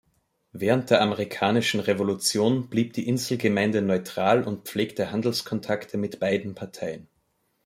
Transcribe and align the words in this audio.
Während 0.51 0.89
der 0.89 0.99
Amerikanischen 1.01 1.79
Revolution 1.79 2.71
blieb 2.71 2.93
die 2.93 3.07
Inselgemeinde 3.07 3.83
neutral 3.83 4.43
und 4.43 4.67
pflegte 4.67 5.11
Handelskontakte 5.11 5.99
mit 5.99 6.19
beiden 6.19 6.55
Parteien. 6.55 7.07